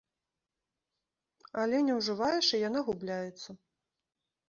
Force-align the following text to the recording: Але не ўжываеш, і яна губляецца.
Але 1.65 1.77
не 1.91 1.99
ўжываеш, 2.01 2.45
і 2.59 2.65
яна 2.67 2.79
губляецца. 2.91 3.49